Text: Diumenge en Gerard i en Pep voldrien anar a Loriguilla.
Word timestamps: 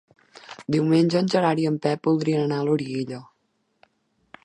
Diumenge 0.75 1.19
en 1.21 1.29
Gerard 1.35 1.63
i 1.65 1.67
en 1.73 1.77
Pep 1.85 2.09
voldrien 2.11 2.43
anar 2.47 2.61
a 2.63 2.67
Loriguilla. 2.71 3.21